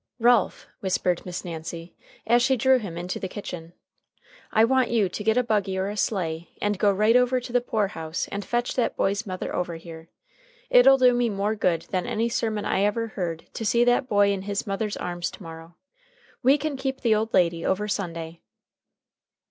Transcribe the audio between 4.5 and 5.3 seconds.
"I want you to